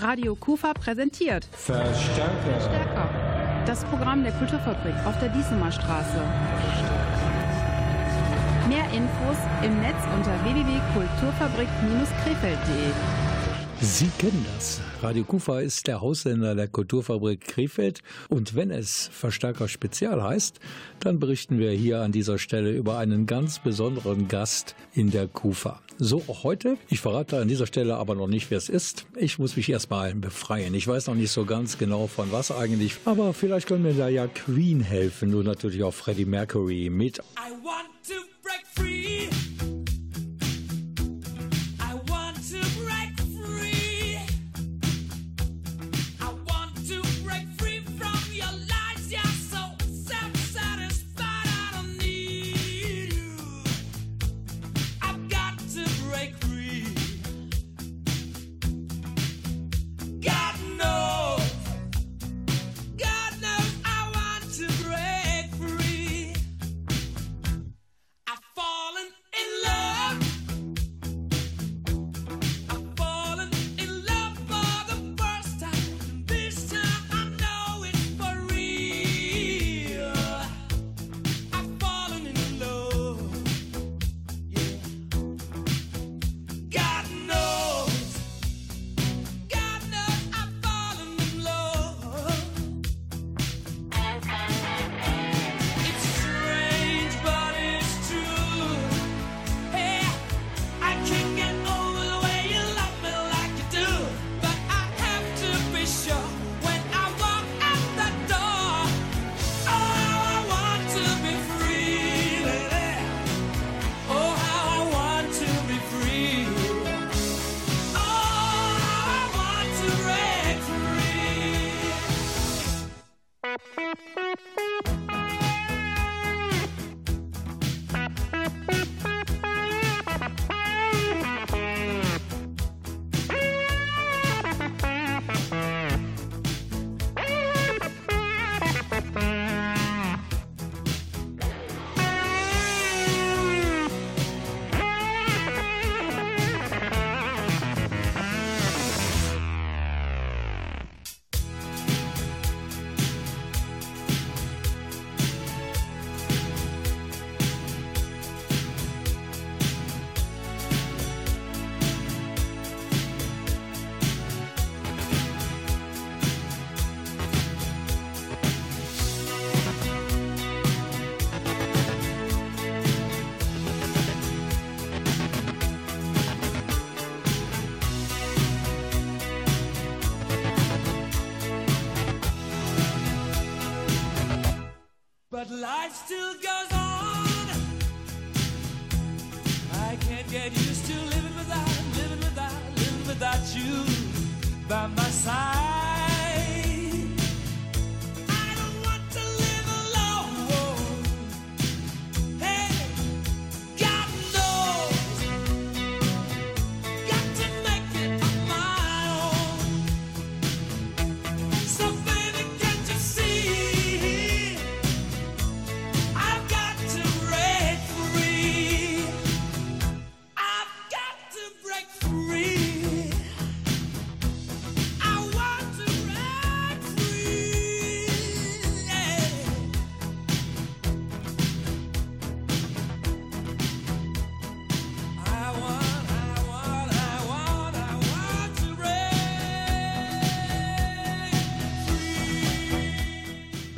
[0.00, 2.60] Radio Kufa präsentiert Verstärker.
[2.60, 3.08] Stärker.
[3.66, 6.22] Das Programm der Kulturfabrik auf der Diesemer Straße.
[8.68, 13.29] Mehr Infos im Netz unter www.kulturfabrik-krefeld.de.
[13.82, 14.78] Sie kennen das.
[15.00, 18.02] Radio Kufa ist der Haussender der Kulturfabrik Krefeld.
[18.28, 20.60] Und wenn es Verstärker Spezial heißt,
[20.98, 25.80] dann berichten wir hier an dieser Stelle über einen ganz besonderen Gast in der Kufa.
[25.98, 26.76] So auch heute.
[26.90, 29.06] Ich verrate an dieser Stelle aber noch nicht, wer es ist.
[29.16, 30.74] Ich muss mich erstmal befreien.
[30.74, 32.98] Ich weiß noch nicht so ganz genau von was eigentlich.
[33.06, 37.18] Aber vielleicht können mir da ja Queen helfen und natürlich auch Freddie Mercury mit.
[37.18, 38.89] I want to break free.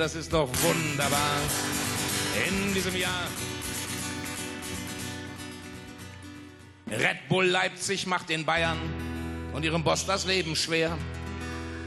[0.03, 1.39] Das ist doch wunderbar.
[2.49, 3.29] In diesem Jahr.
[6.91, 8.79] Red Bull Leipzig macht den Bayern
[9.53, 10.99] und ihrem Boss das Leben schwer.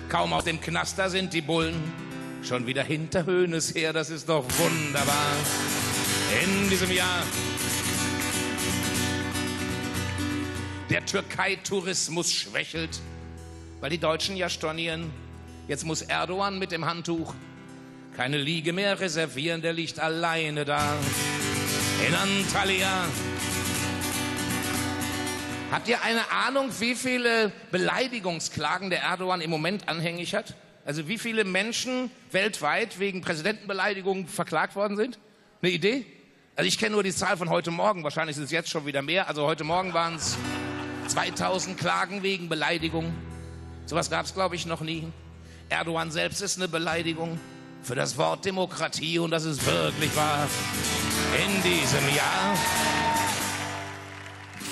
[0.08, 1.76] Kaum aus dem Knaster sind die Bullen
[2.42, 3.92] schon wieder hinter Höhnes her.
[3.92, 5.34] Das ist doch wunderbar.
[6.42, 7.22] In diesem Jahr.
[10.90, 13.02] Der Türkei-Tourismus schwächelt,
[13.82, 15.12] weil die Deutschen ja stornieren.
[15.68, 17.36] Jetzt muss Erdogan mit dem Handtuch
[18.16, 20.96] keine Liege mehr reservieren, der liegt alleine da.
[22.08, 23.06] In Antalya.
[25.72, 30.56] Habt ihr eine Ahnung, wie viele Beleidigungsklagen der Erdogan im Moment anhängig hat?
[30.86, 35.20] Also wie viele Menschen weltweit wegen Präsidentenbeleidigungen verklagt worden sind?
[35.62, 36.06] Eine Idee?
[36.56, 39.02] Also ich kenne nur die Zahl von heute Morgen, wahrscheinlich sind es jetzt schon wieder
[39.02, 39.28] mehr.
[39.28, 40.38] Also heute Morgen waren es
[41.08, 43.14] 2000 Klagen wegen Beleidigung.
[43.86, 45.12] Sowas gab es, glaube ich, noch nie.
[45.68, 47.40] Erdogan selbst ist eine Beleidigung
[47.86, 50.48] für das Wort Demokratie und das ist wirklich wahr.
[51.46, 52.56] In diesem Jahr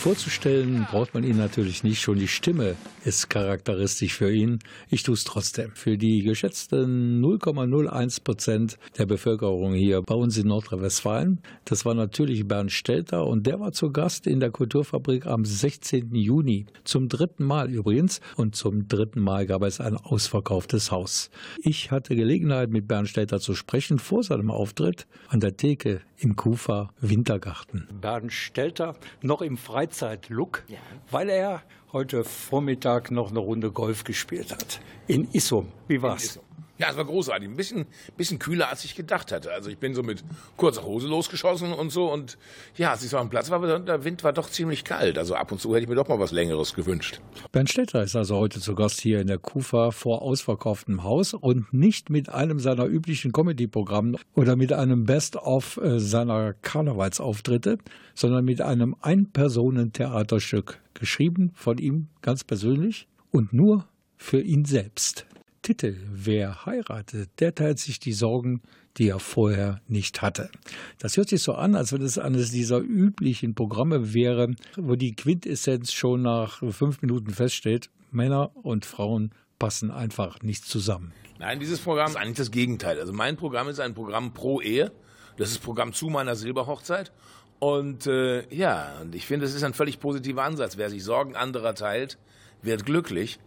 [0.04, 2.02] Vorzustellen braucht man ihn natürlich nicht.
[2.02, 4.60] Schon die Stimme ist charakteristisch für ihn.
[4.90, 5.72] Ich tue es trotzdem.
[5.76, 11.40] Für die geschätzten 0,01 Prozent der Bevölkerung hier bei uns in Nordrhein-Westfalen.
[11.64, 16.14] Das war natürlich Bernd Stelter und der war zu Gast in der Kulturfabrik am 16.
[16.14, 16.66] Juni.
[16.84, 18.20] Zum dritten Mal übrigens.
[18.36, 21.30] Und zum dritten Mal gab es ein ausverkauftes Haus.
[21.60, 26.36] Ich hatte Gelegenheit, mit Bernd Stelter zu sprechen vor seinem Auftritt an der Theke im
[26.36, 27.88] Kufa Wintergarten.
[28.02, 29.58] Bernd Stelter noch im
[29.94, 30.64] Freizeitlook,
[31.12, 31.62] weil er
[31.92, 34.82] heute Vormittag noch eine Runde Golf gespielt hat.
[35.08, 35.72] In Issum.
[35.88, 36.40] Wie war's?
[36.80, 37.48] Ja, es war großartig.
[37.48, 37.86] Ein bisschen,
[38.18, 39.52] bisschen kühler, als ich gedacht hatte.
[39.52, 40.24] Also ich bin so mit
[40.58, 42.12] kurzer Hose losgeschossen und so.
[42.12, 42.38] Und
[42.76, 45.20] ja, als ich so am Platz war, der Wind war doch ziemlich kalt.
[45.20, 47.22] Also ab und zu hätte ich mir doch mal was Längeres gewünscht.
[47.52, 51.72] Bernd Stetter ist also heute zu Gast hier in der Kufa vor ausverkauftem Haus und
[51.74, 57.78] nicht mit einem seiner üblichen Comedy-Programme oder mit einem Best-of äh, seiner Karnevalsauftritte,
[58.16, 63.88] sondern mit einem Ein-Personen-Theaterstück, geschrieben von ihm ganz persönlich und nur
[64.18, 65.28] für ihn selbst.
[65.64, 68.62] Titel Wer heiratet, der teilt sich die Sorgen,
[68.98, 70.52] die er vorher nicht hatte.
[71.00, 75.16] Das hört sich so an, als wenn es eines dieser üblichen Programme wäre, wo die
[75.16, 81.14] Quintessenz schon nach fünf Minuten feststeht, Männer und Frauen passen einfach nicht zusammen.
[81.40, 83.00] Nein, dieses Programm ist eigentlich das Gegenteil.
[83.00, 84.92] Also mein Programm ist ein Programm pro Ehe.
[85.38, 87.12] Das ist Programm zu meiner Silberhochzeit.
[87.60, 90.78] Und äh, ja, ich finde, es ist ein völlig positiver Ansatz.
[90.78, 92.18] Wer sich Sorgen anderer teilt,
[92.62, 93.40] wird glücklich.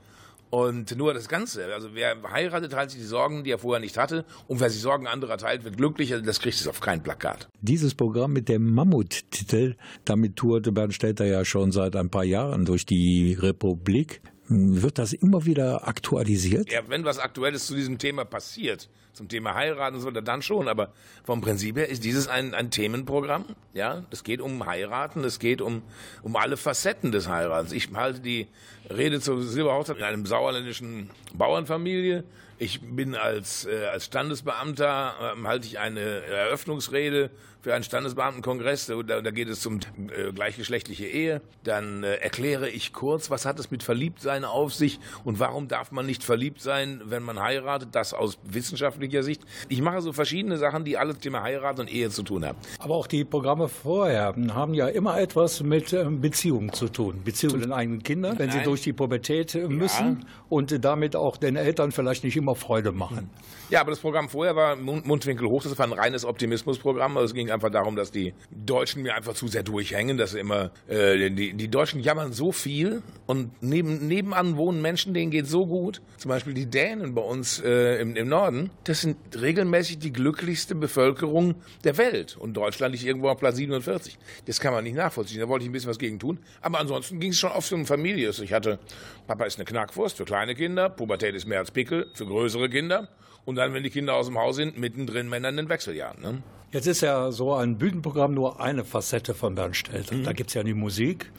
[0.50, 1.66] Und nur das Ganze.
[1.74, 4.24] Also wer heiratet, teilt sich die Sorgen, die er vorher nicht hatte.
[4.46, 6.12] Und wer sich Sorgen anderer teilt, wird glücklich.
[6.12, 7.48] Also das kriegt es auf kein Plakat.
[7.60, 12.64] Dieses Programm mit dem Mammuttitel, damit tourte Bernd Stelter ja schon seit ein paar Jahren
[12.64, 14.20] durch die Republik.
[14.48, 16.70] Wird das immer wieder aktualisiert?
[16.70, 20.68] Ja, wenn was Aktuelles zu diesem Thema passiert, zum Thema heiraten, so dann schon.
[20.68, 20.92] Aber
[21.24, 23.44] vom Prinzip her ist dieses ein, ein Themenprogramm.
[23.72, 25.82] Ja, es geht um heiraten, es geht um,
[26.22, 27.72] um alle Facetten des Heiratens.
[27.72, 28.46] Ich halte die
[28.88, 32.24] Rede zur Silberhochzeit in einem sauerländischen Bauernfamilie.
[32.58, 37.30] Ich bin als, äh, als Standesbeamter, äh, halte ich eine Eröffnungsrede
[37.66, 38.86] für einen Standesbeamtenkongress.
[38.86, 39.80] Da, da geht es um
[40.16, 41.42] äh, gleichgeschlechtliche Ehe.
[41.64, 45.90] Dann äh, erkläre ich kurz, was hat es mit Verliebtsein auf sich und warum darf
[45.90, 47.88] man nicht verliebt sein, wenn man heiratet.
[47.90, 49.42] Das aus wissenschaftlicher Sicht.
[49.68, 52.56] Ich mache so verschiedene Sachen, die alles Thema Heirat und Ehe zu tun haben.
[52.78, 57.22] Aber auch die Programme vorher haben ja immer etwas mit ähm, Beziehungen zu tun.
[57.24, 58.66] Beziehungen zu den eigenen Kindern, wenn sie Nein.
[58.66, 63.30] durch die Pubertät äh, müssen und damit auch den Eltern vielleicht nicht immer Freude machen.
[63.68, 65.64] Ja, aber das Programm vorher war Mund- Mundwinkel hoch.
[65.64, 67.16] Das war ein reines Optimismusprogramm.
[67.16, 70.38] Also es ging einfach darum, dass die Deutschen mir einfach zu sehr durchhängen, dass sie
[70.38, 75.46] immer äh, die, die Deutschen jammern so viel und neben, nebenan wohnen Menschen, denen geht
[75.48, 76.00] so gut.
[76.16, 78.70] Zum Beispiel die Dänen bei uns äh, im, im Norden.
[78.84, 82.36] Das sind regelmäßig die glücklichste Bevölkerung der Welt.
[82.36, 84.16] Und Deutschland liegt irgendwo auf Platz 47.
[84.46, 85.40] Das kann man nicht nachvollziehen.
[85.40, 86.38] Da wollte ich ein bisschen was gegen tun.
[86.60, 88.28] Aber ansonsten ging es schon oft um Familie.
[88.28, 88.78] Also ich hatte,
[89.26, 93.08] Papa ist eine Knackwurst für kleine Kinder, Pubertät ist mehr als Pickel für größere Kinder.
[93.46, 96.20] Und dann, wenn die Kinder aus dem Haus sind, mittendrin Männer in den Wechseljahren.
[96.20, 96.42] Ne?
[96.72, 100.16] Jetzt ist ja so ein Bühnenprogramm nur eine Facette von Bernd Stelter.
[100.16, 101.30] Da gibt es ja die Musik,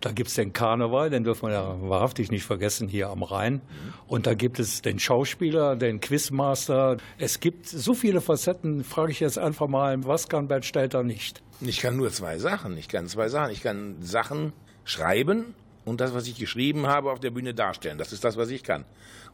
[0.00, 3.62] da gibt es den Karneval, den dürfen wir ja wahrhaftig nicht vergessen hier am Rhein.
[4.06, 6.98] Und da gibt es den Schauspieler, den Quizmaster.
[7.16, 11.42] Es gibt so viele Facetten, frage ich jetzt einfach mal, was kann Bernd Stelter nicht?
[11.62, 12.76] Ich kann nur zwei Sachen.
[12.76, 13.50] Ich kann zwei Sachen.
[13.52, 14.52] Ich kann Sachen
[14.84, 15.54] schreiben
[15.84, 17.98] und das, was ich geschrieben habe, auf der Bühne darstellen.
[17.98, 18.84] Das ist das, was ich kann.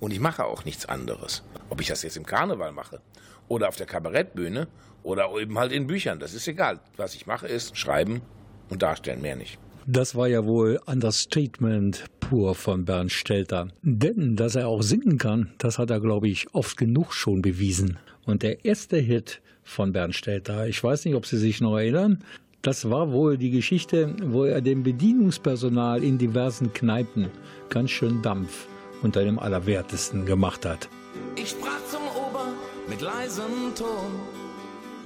[0.01, 1.43] Und ich mache auch nichts anderes.
[1.69, 3.01] Ob ich das jetzt im Karneval mache
[3.49, 4.67] oder auf der Kabarettbühne
[5.03, 6.81] oder eben halt in Büchern, das ist egal.
[6.97, 8.23] Was ich mache, ist schreiben
[8.71, 9.59] und darstellen, mehr nicht.
[9.87, 13.69] Das war ja wohl Understatement pur von Bernd Stelter.
[13.83, 17.99] Denn, dass er auch singen kann, das hat er, glaube ich, oft genug schon bewiesen.
[18.25, 22.25] Und der erste Hit von Bernd Stelter, ich weiß nicht, ob Sie sich noch erinnern,
[22.63, 27.31] das war wohl die Geschichte, wo er dem Bedienungspersonal in diversen Kneipen
[27.71, 28.69] ganz schön Dampf
[29.03, 30.89] unter dem Allerwertesten gemacht hat.
[31.37, 32.47] Ich sprach zum Ober
[32.89, 34.21] mit leisem Ton,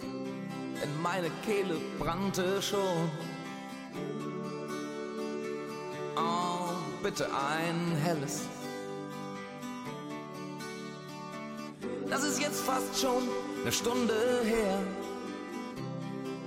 [0.03, 3.11] denn meine Kehle brannte schon.
[6.17, 6.71] Oh,
[7.03, 8.43] bitte ein helles.
[12.09, 13.23] Das ist jetzt fast schon
[13.63, 14.79] eine Stunde her.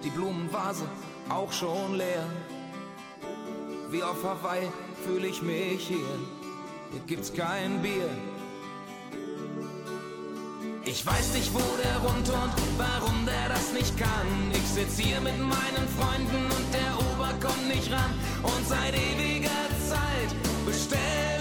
[0.04, 0.86] Die Blumenvase
[1.30, 2.26] auch schon leer.
[3.90, 4.70] Wie auf Hawaii
[5.04, 6.37] fühle ich mich hier.
[6.92, 8.10] Hier gibt's kein Bier.
[10.86, 14.28] Ich weiß nicht, wo der wohnt und warum der das nicht kann.
[14.52, 18.14] Ich sitz hier mit meinen Freunden und der Ober kommt nicht ran.
[18.42, 20.32] Und seit ewiger Zeit
[20.66, 21.37] bestell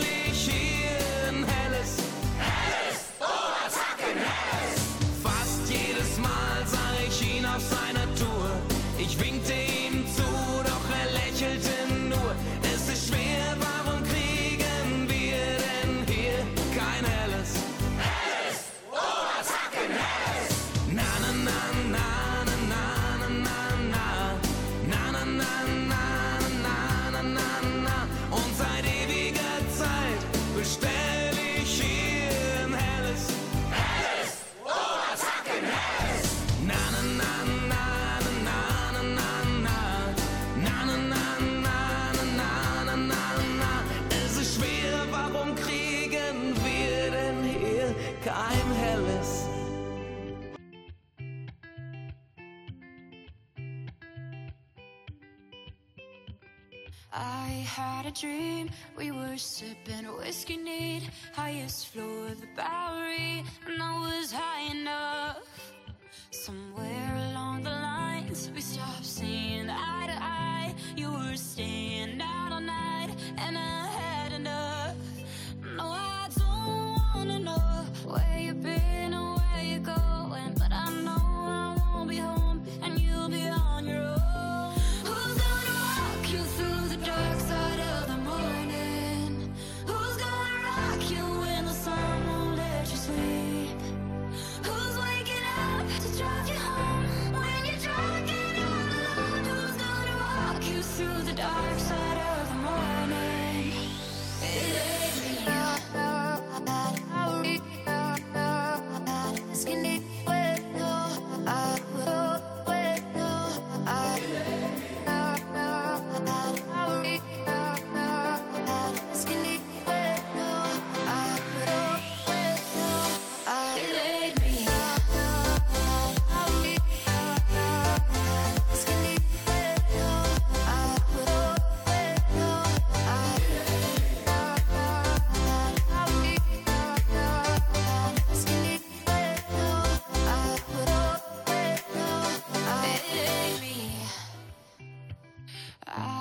[58.21, 58.71] dream.
[58.97, 65.73] We were sipping whiskey neat, highest floor of the Bowery, and I was high enough.
[66.31, 70.75] Somewhere along the lines, we stopped seeing eye to eye.
[70.97, 72.06] You were staying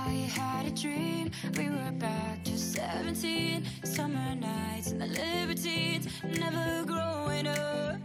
[0.05, 1.31] I had a dream.
[1.57, 3.65] We were back to 17.
[3.83, 6.07] Summer nights and the libertines.
[6.23, 7.99] Never growing up.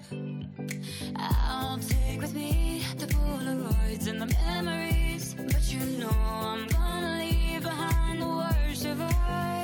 [1.17, 5.35] I'll take with me the Polaroids and the memories.
[5.35, 9.60] But you know I'm gonna leave behind the worst of us.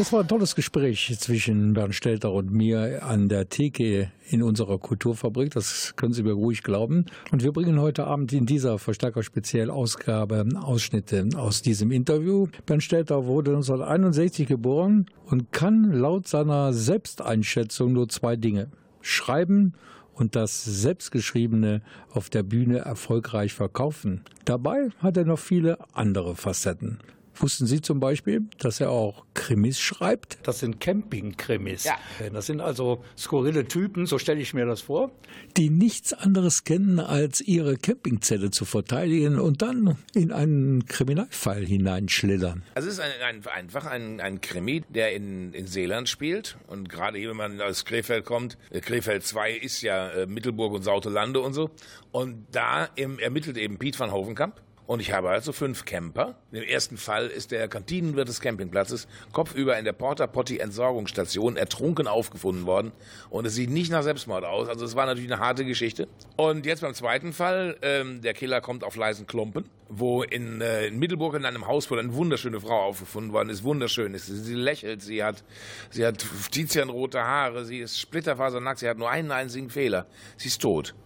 [0.00, 4.78] Das war ein tolles Gespräch zwischen Bernd Stelter und mir an der Theke in unserer
[4.78, 5.50] Kulturfabrik.
[5.50, 7.04] Das können Sie mir ruhig glauben.
[7.32, 12.46] Und wir bringen heute Abend in dieser Verstärker-Spezialausgabe Ausschnitte aus diesem Interview.
[12.64, 18.70] Bernd Stelter wurde 1961 geboren und kann laut seiner Selbsteinschätzung nur zwei Dinge.
[19.02, 19.74] Schreiben
[20.14, 24.22] und das Selbstgeschriebene auf der Bühne erfolgreich verkaufen.
[24.46, 27.00] Dabei hat er noch viele andere Facetten.
[27.40, 30.38] Wussten Sie zum Beispiel, dass er auch Krimis schreibt?
[30.42, 31.84] Das sind Camping-Krimis.
[31.84, 31.96] Ja.
[32.32, 35.10] Das sind also skurrile Typen, so stelle ich mir das vor,
[35.56, 42.62] die nichts anderes kennen, als ihre Campingzelle zu verteidigen und dann in einen Kriminalfall hineinschlittern.
[42.74, 46.58] Also es ist ein, ein, einfach ein, ein Krimi, der in, in Seeland spielt.
[46.66, 50.74] Und gerade hier, wenn man aus Krefeld kommt, äh, Krefeld 2 ist ja äh, Mittelburg
[50.74, 51.70] und Sautelande und so.
[52.12, 54.60] Und da im, ermittelt eben Piet van Hovenkamp.
[54.90, 56.34] Und ich habe also fünf Camper.
[56.50, 62.08] Im ersten Fall ist der Kantinenwirt des Campingplatzes kopfüber in der Porta Potti Entsorgungsstation ertrunken
[62.08, 62.90] aufgefunden worden.
[63.28, 64.68] Und es sieht nicht nach Selbstmord aus.
[64.68, 66.08] Also es war natürlich eine harte Geschichte.
[66.36, 70.88] Und jetzt beim zweiten Fall, ähm, der Killer kommt auf leisen Klumpen, wo in, äh,
[70.88, 73.62] in Mittelburg in einem Haus wohl eine wunderschöne Frau aufgefunden worden ist.
[73.62, 74.26] Wunderschön ist.
[74.26, 75.44] Sie lächelt, sie hat,
[75.90, 80.08] sie hat tizianrote Haare, sie ist splitterfasernackt, sie hat nur einen einzigen Fehler.
[80.36, 80.96] Sie ist tot.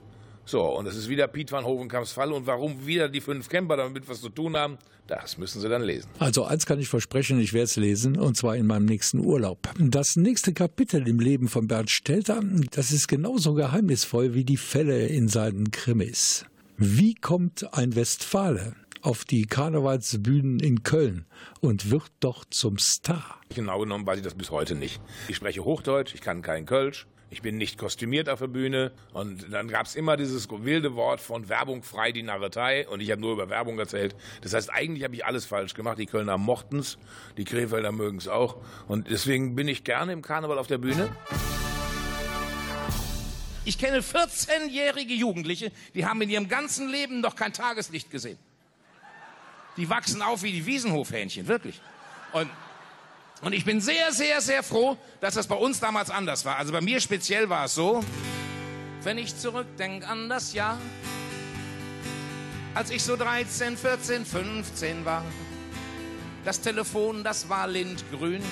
[0.47, 2.33] So, und es ist wieder Piet van Hovenkamps Fall.
[2.33, 5.83] Und warum wieder die fünf Camper damit was zu tun haben, das müssen Sie dann
[5.83, 6.09] lesen.
[6.19, 9.71] Also eins kann ich versprechen, ich werde es lesen, und zwar in meinem nächsten Urlaub.
[9.79, 15.07] Das nächste Kapitel im Leben von Bernd Stelter, das ist genauso geheimnisvoll wie die Fälle
[15.07, 16.47] in seinen Krimis.
[16.77, 21.27] Wie kommt ein Westfale auf die Karnevalsbühnen in Köln
[21.61, 23.41] und wird dort zum Star?
[23.55, 25.01] Genau genommen weiß ich das bis heute nicht.
[25.29, 27.07] Ich spreche Hochdeutsch, ich kann kein Kölsch.
[27.31, 28.93] Ich bin nicht kostümiert auf der Bühne.
[29.13, 32.87] Und dann gab es immer dieses wilde Wort von Werbung frei die Narretei.
[32.89, 34.15] Und ich habe nur über Werbung erzählt.
[34.43, 35.99] Das heißt, eigentlich habe ich alles falsch gemacht.
[35.99, 36.99] Die Kölner mochten es,
[37.37, 38.57] die Krefelder mögen es auch.
[38.87, 41.15] Und deswegen bin ich gerne im Karneval auf der Bühne.
[43.67, 48.39] Ich kenne 14-jährige Jugendliche, die haben in ihrem ganzen Leben noch kein Tageslicht gesehen.
[49.79, 51.81] Die wachsen auf wie die Wiesenhofhähnchen, wirklich.
[52.33, 52.51] Und,
[53.45, 56.57] und ich bin sehr, sehr, sehr froh, dass das bei uns damals anders war.
[56.57, 58.03] Also bei mir speziell war es so,
[59.03, 60.79] wenn ich zurückdenke an das Jahr,
[62.75, 65.23] als ich so 13, 14, 15 war.
[66.45, 68.43] Das Telefon, das war lindgrün.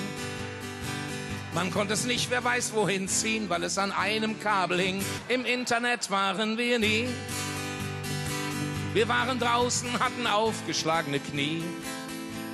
[1.53, 5.05] Man konnte es nicht, wer weiß wohin ziehen, weil es an einem Kabel hing.
[5.27, 7.07] Im Internet waren wir nie.
[8.93, 11.63] Wir waren draußen, hatten aufgeschlagene Knie.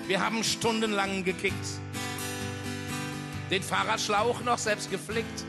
[0.08, 1.53] Wir haben stundenlang gekickt.
[3.50, 5.44] Den Fahrradschlauch noch selbst geflickt.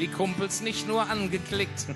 [0.00, 1.86] Die Kumpels nicht nur angeklickt.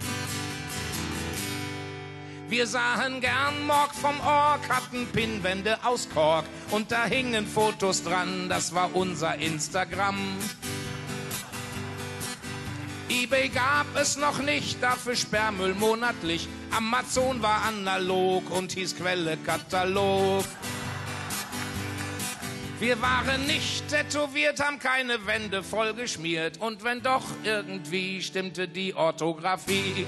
[2.48, 8.48] Wir sahen gern Morg vom Org, hatten Pinnwände aus Kork und da hingen Fotos dran,
[8.48, 10.16] das war unser Instagram.
[13.08, 16.48] eBay gab es noch nicht, dafür Sperrmüll monatlich.
[16.70, 20.44] Amazon war analog und hieß Quelle Katalog.
[22.78, 30.06] Wir waren nicht tätowiert, haben keine Wände vollgeschmiert und wenn doch irgendwie stimmte die Orthographie.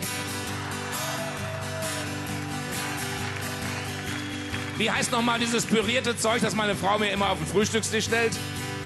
[4.77, 8.37] Wie heißt nochmal dieses pürierte Zeug, das meine Frau mir immer auf den Frühstückstisch stellt?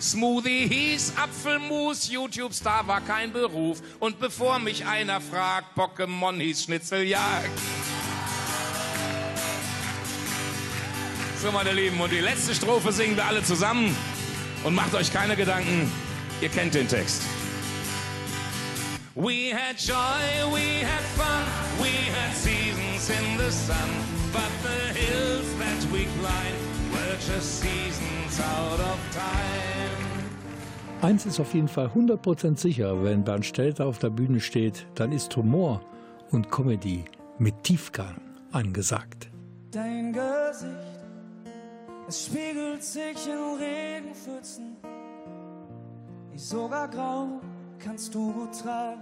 [0.00, 3.82] Smoothie hieß Apfelmus, YouTube-Star war kein Beruf.
[3.98, 7.50] Und bevor mich einer fragt, Pokémon hieß Schnitzeljagd.
[11.42, 13.96] So, meine Lieben, und die letzte Strophe singen wir alle zusammen.
[14.62, 15.90] Und macht euch keine Gedanken,
[16.40, 17.22] ihr kennt den Text.
[19.16, 20.22] We had joy,
[20.54, 21.42] we had fun,
[21.80, 23.76] we had seasons in the sun.
[24.32, 30.22] But the hills that we climbed were just seasons out of time.
[31.02, 35.10] Eins ist auf jeden Fall 100% sicher, wenn Bernd Stelter auf der Bühne steht, dann
[35.10, 35.80] ist Humor
[36.30, 37.04] und Comedy
[37.38, 38.14] mit Tiefgang
[38.52, 39.28] angesagt.
[39.72, 40.91] Dein Gesicht,
[42.12, 44.76] es spiegelt sich in Regenpfützen.
[46.34, 47.40] Ich sogar grau
[47.78, 49.00] kannst du gut tragen.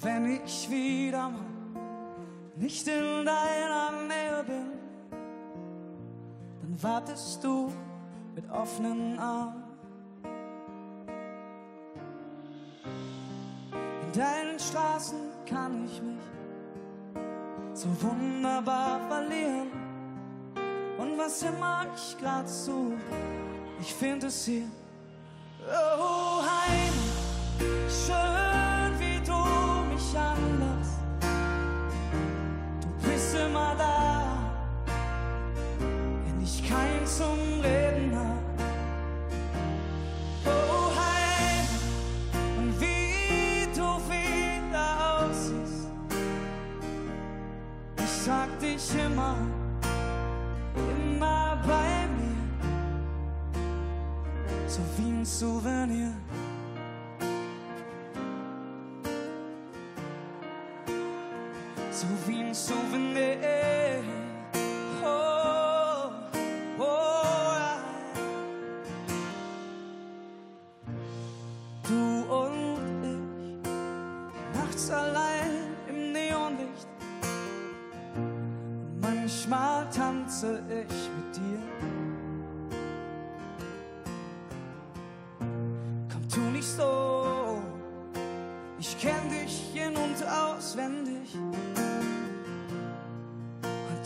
[0.00, 1.44] Wenn ich wieder mal
[2.56, 4.72] nicht in deiner Nähe bin,
[6.62, 7.70] dann wartest du
[8.34, 9.64] mit offenen Armen.
[14.02, 16.31] In deinen Straßen kann ich mich
[17.74, 19.70] so wunderbar verlieren.
[20.98, 22.98] Und was immer ich grad suche,
[23.80, 24.68] ich finde es hier.
[25.98, 26.92] Oh, Heim,
[27.88, 29.38] schön wie du
[29.92, 30.98] mich anlässt.
[32.80, 34.38] Du bist immer da,
[36.24, 37.81] wenn ich kein zum Reden
[48.24, 49.36] trag dich immer,
[50.76, 52.36] immer bei mir
[54.68, 56.12] so wie ein Souvenir.
[61.90, 63.51] So wie ein Souvenir.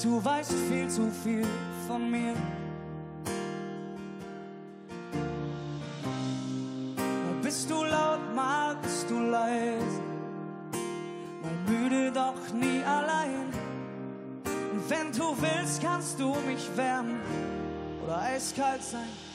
[0.06, 1.46] Du weißt viel zu viel
[1.88, 2.34] von mir.
[7.42, 10.00] Bist du laut, mal bist du leise.
[11.42, 13.46] Mal müde, doch nie allein.
[14.72, 17.20] Und wenn du willst, kannst du mich wärmen
[18.04, 19.25] oder eiskalt sein.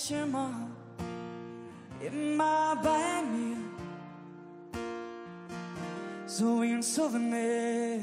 [0.00, 0.52] Dich immer,
[2.00, 3.56] immer bei mir.
[6.26, 8.00] So wie ein Souvenir.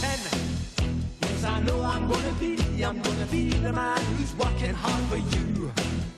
[0.00, 0.40] Walking,
[1.22, 5.16] yes, I know I'm gonna be, I'm gonna be the man who's working hard for
[5.16, 5.72] you.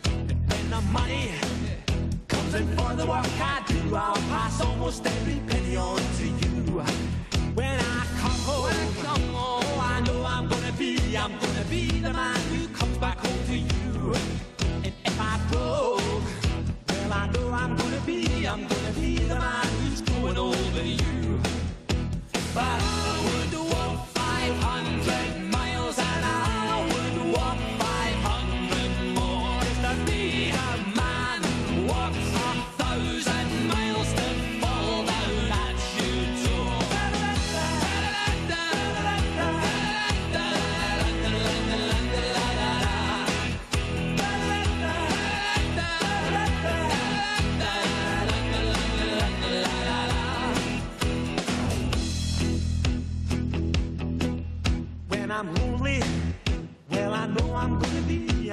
[0.05, 1.31] And the money
[2.29, 6.83] comes in for the work I do, I'll pass almost every penny on to you.
[7.55, 12.01] When I come home, I come home, I know I'm gonna be, I'm gonna be
[12.01, 14.15] the man who comes back home to you.
[14.85, 16.01] And if I broke,
[16.89, 21.20] well, I know I'm gonna be, I'm gonna be the man who's going over you.
[22.53, 24.10] But I would walk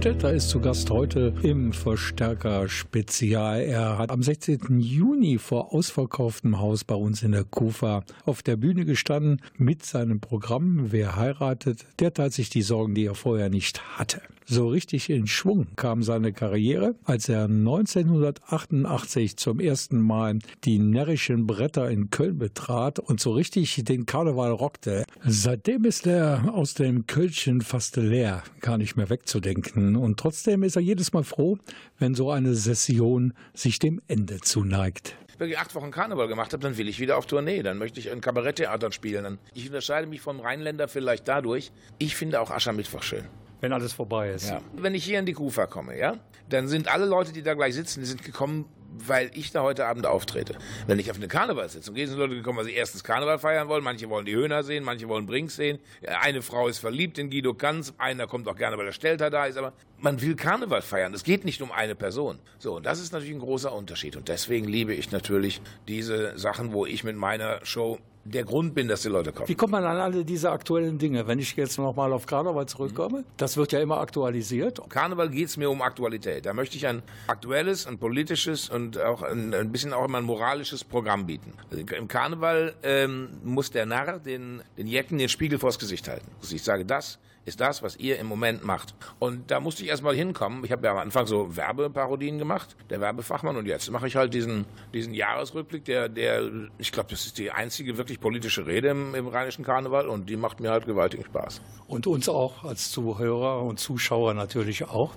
[0.00, 3.60] Bernstetter ist zu Gast heute im Verstärker Spezial.
[3.60, 4.80] Er hat am 16.
[4.80, 10.18] Juni vor ausverkauftem Haus bei uns in der Kufa auf der Bühne gestanden mit seinem
[10.18, 14.22] Programm Wer heiratet, der teilt sich die Sorgen, die er vorher nicht hatte.
[14.52, 21.46] So richtig in Schwung kam seine Karriere, als er 1988 zum ersten Mal die närrischen
[21.46, 25.04] Bretter in Köln betrat und so richtig den Karneval rockte.
[25.24, 29.89] Seitdem ist er aus dem Kölchen fast leer, gar nicht mehr wegzudenken.
[29.96, 31.58] Und trotzdem ist er jedes Mal froh,
[31.98, 36.62] wenn so eine Session sich dem Ende zuneigt wenn ich acht Wochen Karneval gemacht habe,
[36.62, 37.62] dann will ich wieder auf Tournee.
[37.62, 39.38] Dann möchte ich in Kabaretttheatern spielen.
[39.54, 43.24] Ich unterscheide mich vom Rheinländer vielleicht dadurch, ich finde auch Aschermittwoch schön.
[43.60, 44.50] Wenn alles vorbei ist.
[44.50, 44.60] Ja.
[44.76, 46.16] Wenn ich hier in die Kufa komme, ja,
[46.50, 49.86] dann sind alle Leute, die da gleich sitzen, die sind gekommen, weil ich da heute
[49.86, 50.56] Abend auftrete.
[50.86, 53.84] Wenn ich auf eine Karnevalssitzung gehe, sind Leute gekommen, weil sie erstens Karneval feiern wollen,
[53.84, 55.78] manche wollen die Höhner sehen, manche wollen Brinks sehen.
[56.20, 59.46] Eine Frau ist verliebt in Guido Kanz, einer kommt auch gerne, weil der Stelter da
[59.46, 61.14] ist, aber man will Karneval feiern.
[61.14, 62.38] Es geht nicht um eine Person.
[62.58, 64.16] So, und das ist natürlich ein großer Unterschied.
[64.16, 67.98] Und deswegen liebe ich natürlich diese Sachen, wo ich mit meiner Show
[68.30, 69.48] der Grund bin, dass die Leute kommen.
[69.48, 71.26] Wie kommt man an alle diese aktuellen Dinge?
[71.26, 74.80] Wenn ich jetzt nochmal auf Karneval zurückkomme, das wird ja immer aktualisiert.
[74.88, 76.46] Karneval geht es mir um Aktualität.
[76.46, 80.24] Da möchte ich ein aktuelles, ein politisches und auch ein, ein bisschen auch immer ein
[80.24, 81.52] moralisches Programm bieten.
[81.70, 86.26] Also Im Karneval ähm, muss der Narr den, den Jecken den Spiegel vors Gesicht halten.
[86.40, 87.18] Also ich sage, das
[87.50, 88.94] ist das, was ihr im Moment macht.
[89.18, 90.64] Und da musste ich erstmal hinkommen.
[90.64, 94.32] Ich habe ja am Anfang so Werbeparodien gemacht, der Werbefachmann, und jetzt mache ich halt
[94.32, 99.14] diesen, diesen Jahresrückblick, der, der, ich glaube, das ist die einzige wirklich politische Rede im,
[99.14, 101.60] im Rheinischen Karneval und die macht mir halt gewaltigen Spaß.
[101.88, 105.14] Und uns auch als Zuhörer und Zuschauer natürlich auch.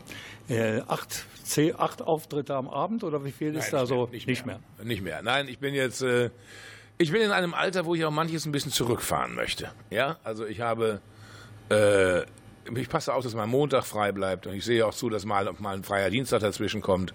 [0.50, 4.08] Äh, acht, zehn, acht Auftritte am Abend oder wie viel Nein, ist da nicht so?
[4.08, 4.60] mehr, nicht, mehr.
[4.84, 5.22] Nicht mehr.
[5.22, 6.32] Nein, ich bin jetzt, äh,
[6.98, 9.72] ich bin in einem Alter, wo ich auch manches ein bisschen zurückfahren möchte.
[9.90, 11.02] Ja, also ich habe,
[11.74, 12.26] äh,
[12.76, 15.52] ich passe auf, dass mein Montag frei bleibt und ich sehe auch zu, dass mal,
[15.60, 17.14] mal ein freier Dienstag dazwischen kommt.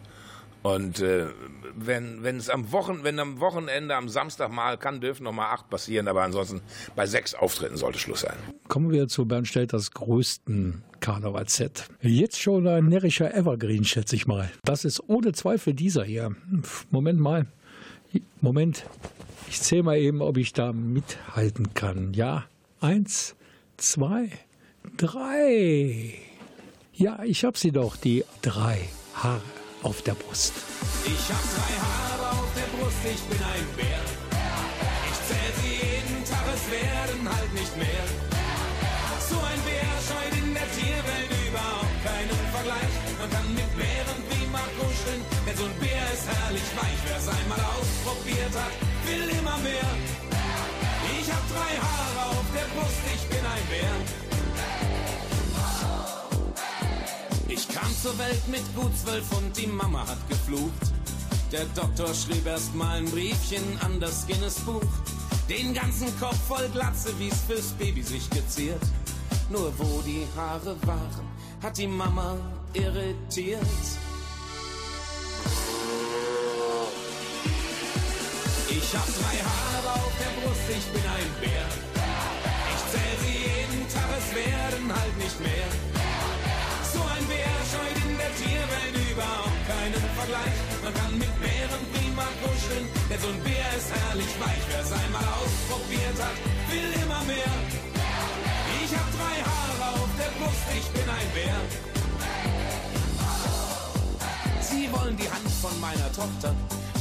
[0.62, 1.27] Und äh,
[1.77, 5.53] wenn wenn es am Wochen wenn am Wochenende am Samstag mal kann dürfen noch mal
[5.53, 6.61] acht passieren, aber ansonsten
[6.97, 8.37] bei sechs Auftritten sollte Schluss sein.
[8.66, 11.88] Kommen wir zu Bernd Stelters größten Karnevalset.
[12.01, 14.51] Jetzt schon ein närrischer Evergreen, schätze ich mal.
[14.64, 16.35] Das ist ohne Zweifel dieser hier.
[16.90, 17.47] Moment mal.
[18.40, 18.85] Moment.
[19.49, 22.12] Ich zähle mal eben, ob ich da mithalten kann.
[22.14, 22.44] Ja,
[22.81, 23.37] eins,
[23.77, 24.31] zwei,
[24.96, 26.14] drei.
[26.94, 29.42] Ja, ich hab sie doch, die drei Haare
[29.83, 30.53] auf der Brust.
[31.05, 34.03] Ich hab drei Haare auf der Brust, ich bin ein Bär.
[35.11, 38.05] Ich zähl sie jeden Tag, es werden halt nicht mehr.
[39.31, 42.92] So ein Bär scheut in der Tierwelt überhaupt keinen Vergleich.
[43.20, 47.01] Man kann mit Bären prima kuscheln, denn so ein Bär ist herrlich weich.
[47.07, 48.74] Wer's einmal ausprobiert hat,
[49.07, 49.90] will immer mehr.
[51.18, 54.28] Ich hab drei Haare auf der Brust, ich bin ein Bär.
[57.59, 60.92] Ich kam zur Welt mit gut zwölf und die Mama hat geflucht.
[61.51, 64.87] Der Doktor schrieb erst mal ein Briefchen an das Guinness-Buch.
[65.49, 68.81] Den ganzen Kopf voll Glatze, wie's fürs Baby sich geziert.
[69.51, 71.27] Nur wo die Haare waren,
[71.61, 72.37] hat die Mama
[72.75, 73.66] irritiert.
[78.71, 81.66] Ich hab drei Haare auf der Brust, ich bin ein Bär.
[82.77, 85.88] Ich zähl sie jeden Tag, es werden halt nicht mehr.
[88.38, 90.57] Tierwelt überhaupt keinen Vergleich.
[90.85, 94.64] Man kann mit Bären prima kuscheln, denn so ein Bär ist herrlich weich.
[94.70, 96.37] Wer's einmal ausprobiert hat,
[96.70, 97.53] will immer mehr.
[98.79, 101.59] Ich hab drei Haare auf der Brust, ich bin ein Bär.
[104.61, 106.55] Sie wollen die Hand von meiner Tochter,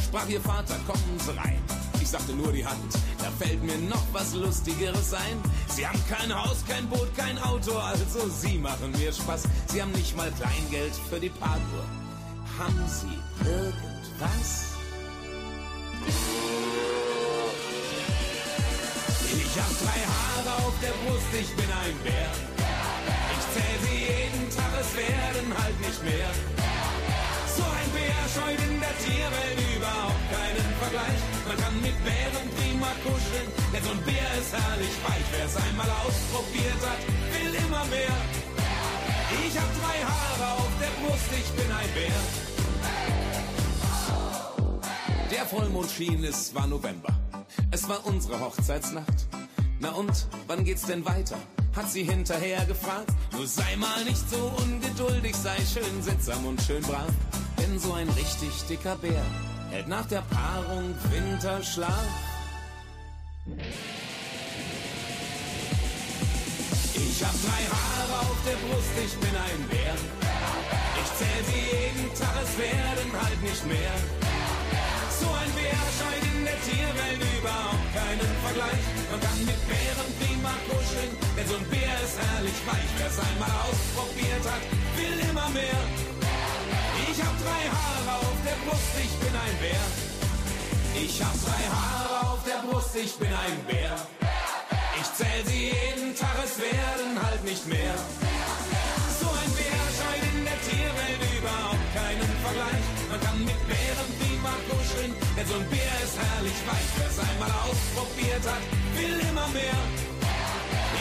[0.03, 1.61] sprach ihr Vater, kommen Sie rein.
[2.07, 5.41] Ich sagte nur die Hand, da fällt mir noch was Lustigeres ein.
[5.67, 9.43] Sie haben kein Haus, kein Boot, kein Auto, also Sie machen mir Spaß.
[9.65, 11.83] Sie haben nicht mal Kleingeld für die Parkuhr.
[12.57, 14.67] Haben Sie irgendwas?
[19.25, 22.31] Ich hab drei Haare auf der Brust, ich bin ein Bär.
[23.33, 26.76] Ich zähl sie jeden Tag, es werden halt nicht mehr.
[27.57, 31.19] So ein Bär scheut in der Tierwelt überhaupt keinen Vergleich.
[31.47, 35.25] Man kann mit Bären prima kuscheln, denn so ein Bär ist herrlich weich.
[35.33, 37.01] Wer's einmal ausprobiert hat,
[37.33, 38.17] will immer mehr.
[39.45, 42.21] Ich hab drei Haare auf der Brust, ich bin ein Bär.
[45.31, 47.13] Der Vollmond schien, es war November.
[47.71, 49.27] Es war unsere Hochzeitsnacht.
[49.79, 51.37] Na und, wann geht's denn weiter?
[51.75, 53.11] Hat sie hinterher gefragt.
[53.33, 57.07] Nur sei mal nicht so ungeduldig, sei schön sittsam und schön brav.
[57.67, 59.25] Denn so ein richtig dicker Bär
[59.69, 62.07] hält nach der Paarung Winterschlaf.
[66.95, 69.95] Ich hab drei Haare auf der Brust, ich bin ein Bär.
[71.01, 73.95] Ich zähl sie jeden Tag, es werden halt nicht mehr.
[75.19, 78.83] So ein Bär scheint in der Tierwelt überhaupt keinen Vergleich.
[79.11, 82.91] Man kann mit Bären prima kuscheln, denn so ein Bär ist herrlich weich.
[82.99, 84.63] Wer's einmal ausprobiert hat,
[84.95, 86.16] will immer mehr.
[87.17, 89.85] Ich hab drei Haare auf der Brust, ich bin ein Bär.
[91.01, 93.97] Ich hab drei Haare auf der Brust, ich bin ein Bär.
[95.01, 97.97] Ich zähl sie jeden Tag, es werden halt nicht mehr.
[99.17, 102.85] So ein Bär scheint in der Tierwelt überhaupt keinen Vergleich.
[103.09, 106.89] Man kann mit Bären prima kuscheln, denn so ein Bär ist herrlich weich.
[107.01, 108.61] Wer's einmal ausprobiert hat,
[108.93, 109.81] will immer mehr.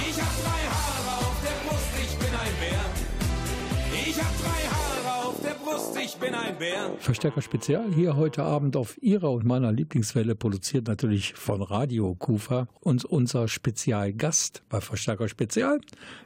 [0.00, 3.05] Ich hab drei Haare auf der Brust, ich bin ein Bär.
[4.04, 6.90] Ich hab drei Haare auf der Brust, ich bin ein Bär.
[6.98, 12.68] Verstärker Spezial hier heute Abend auf Ihrer und meiner Lieblingswelle, produziert natürlich von Radio Kufa.
[12.80, 15.80] Und unser Spezialgast bei Verstärker Spezial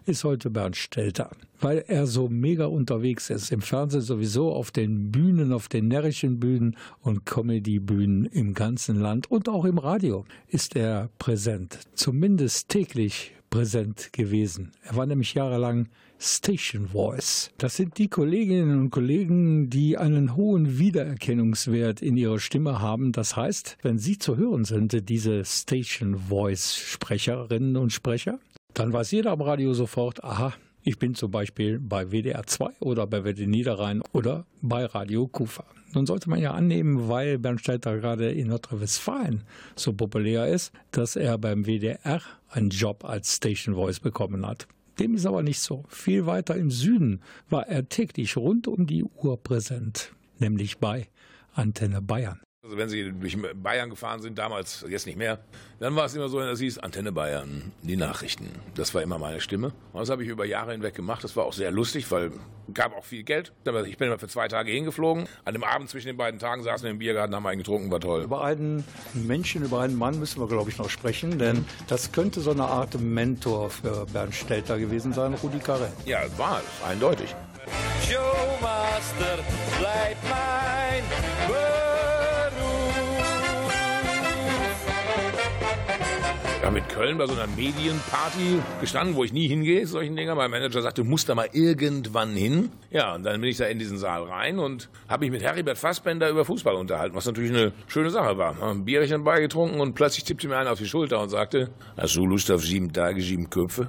[0.04, 1.30] ist heute Bernd Stelter.
[1.60, 6.40] Weil er so mega unterwegs ist, im Fernsehen sowieso, auf den Bühnen, auf den närrischen
[6.40, 11.78] Bühnen und Comedy-Bühnen im ganzen Land und auch im Radio ist er präsent.
[11.94, 14.72] Zumindest täglich präsent gewesen.
[14.82, 17.50] Er war nämlich jahrelang Station Voice.
[17.58, 23.12] Das sind die Kolleginnen und Kollegen, die einen hohen Wiedererkennungswert in ihrer Stimme haben.
[23.12, 28.38] Das heißt, wenn sie zu hören sind, diese Station Voice Sprecherinnen und Sprecher,
[28.74, 33.06] dann weiß jeder am Radio sofort, aha, ich bin zum Beispiel bei WDR 2 oder
[33.06, 35.64] bei WDR Niederrhein oder bei Radio Kufa.
[35.92, 39.42] Nun sollte man ja annehmen, weil Bernd Stelter gerade in Nordrhein-Westfalen
[39.74, 44.68] so populär ist, dass er beim WDR einen Job als Station Voice bekommen hat.
[44.98, 45.84] Dem ist aber nicht so.
[45.88, 51.08] Viel weiter im Süden war er täglich rund um die Uhr präsent, nämlich bei
[51.54, 52.40] Antenne Bayern.
[52.62, 55.38] Also wenn Sie durch Bayern gefahren sind, damals, jetzt nicht mehr,
[55.78, 58.50] dann war es immer so, dass hieß Antenne Bayern, die Nachrichten.
[58.74, 59.72] Das war immer meine Stimme.
[59.94, 61.24] Und das habe ich über Jahre hinweg gemacht.
[61.24, 62.32] Das war auch sehr lustig, weil
[62.74, 63.54] gab auch viel Geld.
[63.66, 65.26] Aber ich bin immer für zwei Tage hingeflogen.
[65.46, 67.98] An dem Abend zwischen den beiden Tagen saßen wir im Biergarten, haben einen getrunken, war
[67.98, 68.24] toll.
[68.24, 72.42] Über einen Menschen, über einen Mann müssen wir, glaube ich, noch sprechen, denn das könnte
[72.42, 75.92] so eine Art Mentor für Bernd Stelter gewesen sein, Rudi Carell.
[76.04, 77.34] Ja, war es, eindeutig.
[78.06, 79.38] Showmaster
[79.78, 81.59] bleibt mein
[86.62, 90.34] Haben in Köln bei so einer Medienparty gestanden, wo ich nie hingehe, solchen Dinger.
[90.34, 92.70] Mein Manager sagte, du musst da mal irgendwann hin.
[92.90, 95.78] Ja, und dann bin ich da in diesen Saal rein und habe mich mit Heribert
[95.78, 98.60] Fassbender über Fußball unterhalten, was natürlich eine schöne Sache war.
[98.60, 102.14] Haben ein Bierchen beigetrunken und plötzlich tippte mir einer auf die Schulter und sagte, hast
[102.14, 103.88] du Lust auf sieben Tage, sieben Köpfe?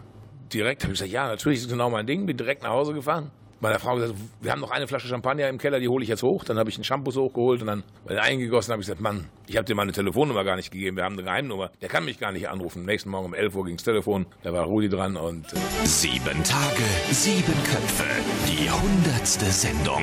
[0.53, 3.31] Direkt habe ich gesagt, ja, natürlich ist genau mein Ding, bin direkt nach Hause gefahren.
[3.61, 6.23] Meiner Frau gesagt, wir haben noch eine Flasche Champagner im Keller, die hole ich jetzt
[6.23, 6.43] hoch.
[6.43, 9.65] Dann habe ich einen Shampoo hochgeholt und dann eingegossen habe ich gesagt, Mann, ich habe
[9.65, 11.69] dir meine Telefonnummer gar nicht gegeben, wir haben eine Geheimnummer.
[11.79, 12.85] Der kann mich gar nicht anrufen.
[12.85, 16.43] Nächsten Morgen um 11 Uhr ging das Telefon, da war Rudi dran und äh, Sieben
[16.43, 18.05] Tage, sieben Köpfe.
[18.47, 20.01] Die hundertste Sendung.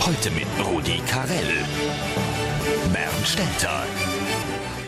[0.00, 1.52] Heute mit Rudi Carell.
[2.94, 3.84] Bernd Stelter.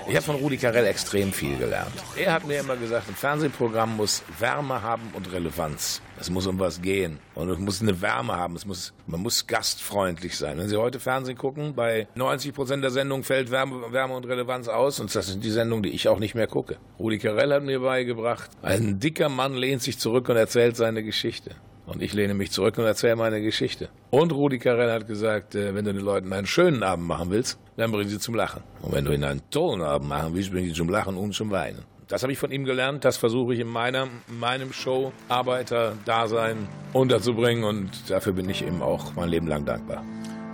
[0.09, 1.93] Ich habe von Rudi Carell extrem viel gelernt.
[2.17, 6.01] Er hat mir immer gesagt, ein Fernsehprogramm muss Wärme haben und Relevanz.
[6.19, 8.57] Es muss um was gehen und es muss eine Wärme haben.
[8.57, 10.57] Es muss, man muss gastfreundlich sein.
[10.57, 14.69] Wenn Sie heute Fernsehen gucken, bei 90 Prozent der Sendung fällt Wärme, Wärme und Relevanz
[14.69, 16.79] aus und das sind die Sendungen, die ich auch nicht mehr gucke.
[16.99, 21.51] Rudi Carell hat mir beigebracht, ein dicker Mann lehnt sich zurück und erzählt seine Geschichte.
[21.89, 23.89] Und ich lehne mich zurück und erzähle meine Geschichte.
[24.11, 27.59] Und Rudi Carell hat gesagt, äh, wenn du den Leuten einen schönen Abend machen willst,
[27.79, 28.63] dann bring sie zum Lachen.
[28.83, 31.51] Und wenn du ihnen einen tollen Abend machen willst, bring sie zum Lachen und zum
[31.51, 31.85] Weinen.
[32.07, 33.07] Das habe ich von ihm gelernt.
[33.07, 37.65] Das versuche ich in meiner, in meinem Show-Arbeiter-Dasein unterzubringen.
[37.65, 40.05] Und dafür bin ich ihm auch mein Leben lang dankbar.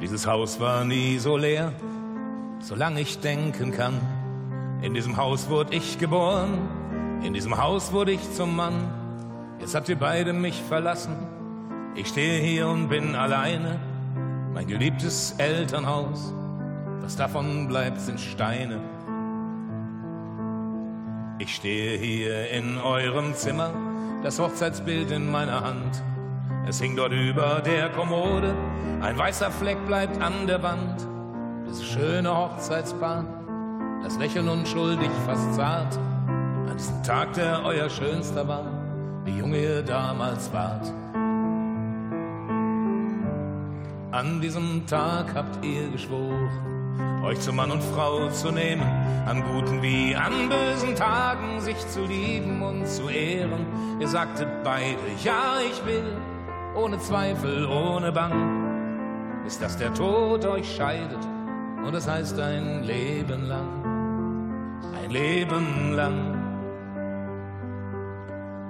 [0.00, 1.72] Dieses Haus war nie so leer,
[2.60, 4.00] solange ich denken kann.
[4.82, 6.68] In diesem Haus wurde ich geboren,
[7.24, 9.03] in diesem Haus wurde ich zum Mann.
[9.64, 11.16] Jetzt habt ihr beide mich verlassen,
[11.94, 13.80] ich stehe hier und bin alleine.
[14.52, 16.34] Mein geliebtes Elternhaus,
[17.00, 18.78] was davon bleibt, sind Steine.
[21.38, 23.70] Ich stehe hier in eurem Zimmer,
[24.22, 26.04] das Hochzeitsbild in meiner Hand.
[26.68, 28.54] Es hing dort über der Kommode,
[29.00, 31.08] ein weißer Fleck bleibt an der Wand.
[31.66, 33.24] Dieses schöne Hochzeitspaar,
[34.02, 35.98] das lächeln unschuldig, fast zart.
[36.68, 38.83] An diesem Tag, der euer schönster war,
[39.24, 40.92] wie jung ihr damals wart.
[44.12, 48.86] An diesem Tag habt ihr geschworen, euch zu Mann und Frau zu nehmen,
[49.26, 53.66] an guten wie an bösen Tagen sich zu lieben und zu ehren.
[53.98, 56.16] Ihr sagtet beide, ja, ich will,
[56.76, 61.26] ohne Zweifel, ohne Bang, bis dass der Tod euch scheidet
[61.84, 66.33] und das heißt ein Leben lang, ein Leben lang.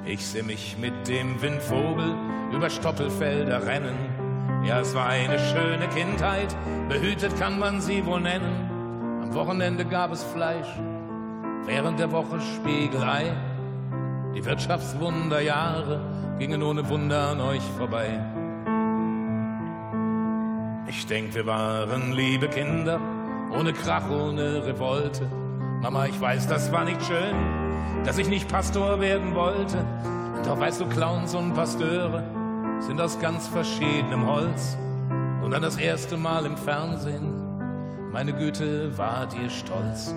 [0.07, 2.15] Ich seh mich mit dem Windvogel
[2.53, 3.97] über Stoppelfelder rennen.
[4.63, 6.55] Ja, es war eine schöne Kindheit,
[6.91, 8.71] behütet kann man sie wohl nennen.
[9.23, 10.69] Am Wochenende gab es Fleisch,
[11.65, 13.33] während der Woche Spiegelei.
[14.35, 16.01] Die Wirtschaftswunderjahre
[16.39, 18.21] gingen ohne Wunder an euch vorbei.
[20.87, 23.01] Ich denk, wir waren liebe Kinder,
[23.59, 25.31] ohne Krach, ohne Revolte.
[25.81, 27.64] Mama, ich weiß, das war nicht schön,
[28.05, 29.85] dass ich nicht Pastor werden wollte.
[30.45, 32.23] Doch weißt du, Clowns und Pasteure
[32.81, 34.77] sind aus ganz verschiedenem Holz.
[35.43, 37.33] Und dann das erste Mal im Fernsehen,
[38.13, 40.15] meine Güte, wart ihr stolz.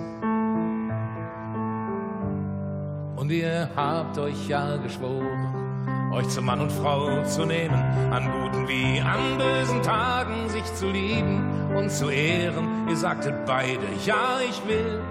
[3.16, 7.74] Und ihr habt euch ja geschworen, euch zum Mann und Frau zu nehmen,
[8.10, 11.42] an guten wie an bösen Tagen sich zu lieben
[11.76, 12.88] und zu ehren.
[12.88, 15.02] Ihr sagtet beide, ja, ich will,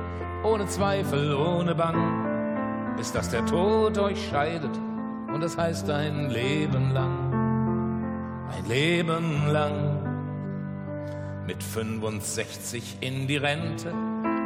[0.43, 2.26] ohne Zweifel, ohne Bang,
[2.98, 4.76] bis dass der Tod euch scheidet
[5.34, 10.04] und das heißt ein Leben lang, ein Leben lang.
[11.45, 13.93] Mit 65 in die Rente,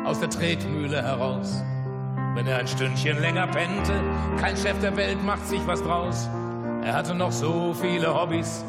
[0.05, 1.63] aus der Tretmühle heraus.
[2.35, 3.93] Wenn er ein Stündchen länger pennte,
[4.39, 6.29] kein Chef der Welt macht sich was draus.
[6.83, 8.63] Er hatte noch so viele Hobbys,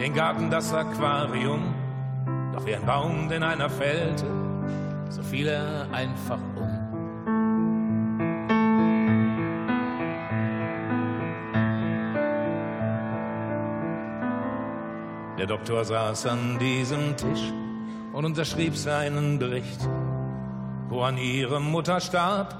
[0.00, 1.74] den Garten, das Aquarium.
[2.54, 4.26] Doch wie ein Baum, den einer fällte,
[5.08, 6.75] so fiel er einfach um.
[15.38, 17.52] Der Doktor saß an diesem Tisch
[18.14, 19.86] und unterschrieb seinen Bericht,
[20.88, 22.56] wo an ihre Mutter starb.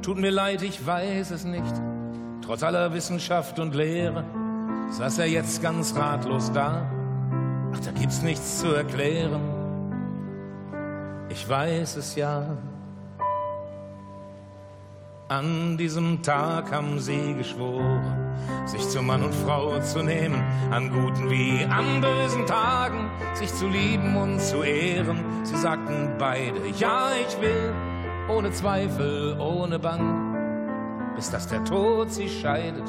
[0.00, 1.74] Tut mir leid, ich weiß es nicht.
[2.40, 4.24] Trotz aller Wissenschaft und Lehre
[4.90, 6.88] saß er jetzt ganz ratlos da.
[7.74, 9.40] Ach, da gibt's nichts zu erklären.
[11.30, 12.58] Ich weiß es ja.
[15.32, 21.30] An diesem Tag haben sie geschworen, sich zu Mann und Frau zu nehmen, an guten
[21.30, 25.24] wie an bösen Tagen, sich zu lieben und zu ehren.
[25.44, 27.72] Sie sagten beide, ja, ich will,
[28.28, 32.84] ohne Zweifel, ohne Bang, bis dass der Tod sie scheidet,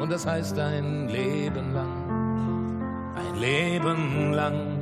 [0.00, 4.77] und das heißt ein Leben lang, ein Leben lang.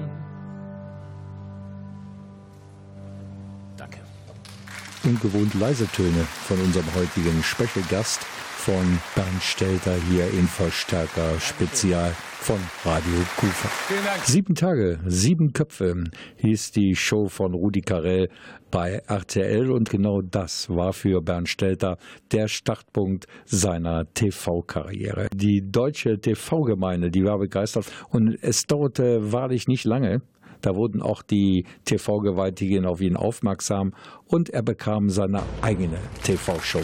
[5.07, 12.13] Ungewohnt leise Töne von unserem heutigen Special Gast von Bernd Stelter hier in Verstärker Spezial
[12.41, 13.69] von Radio Kufa.
[14.25, 16.05] Sieben Tage, sieben Köpfe
[16.39, 18.29] hieß die Show von Rudi Carell
[18.73, 21.99] bei RTL und genau das war für Bernd Stelter
[22.33, 25.29] der Startpunkt seiner TV-Karriere.
[25.33, 30.23] Die deutsche TV-Gemeinde, die war begeistert und es dauerte wahrlich nicht lange,
[30.67, 33.95] da wurden auch die TV-Gewaltigen auf ihn aufmerksam
[34.27, 36.83] und er bekam seine eigene TV-Show.